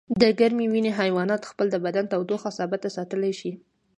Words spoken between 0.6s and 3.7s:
وینې حیوانات خپل د بدن تودوخه ثابته ساتلی شي